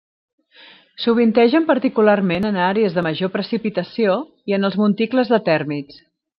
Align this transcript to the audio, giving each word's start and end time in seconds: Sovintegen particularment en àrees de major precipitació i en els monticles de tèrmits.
Sovintegen 1.03 1.67
particularment 1.67 2.49
en 2.51 2.57
àrees 2.69 2.97
de 2.97 3.05
major 3.09 3.33
precipitació 3.37 4.19
i 4.53 4.59
en 4.61 4.69
els 4.71 4.81
monticles 4.85 5.35
de 5.37 5.45
tèrmits. 5.53 6.05